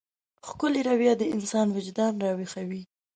[0.47, 2.81] ښکلې رويه د انسان وجدان راويښوي.